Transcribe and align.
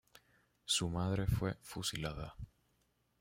Su 0.65 0.89
madre 0.89 1.27
fue 1.27 1.59
fusilada. 1.61 2.33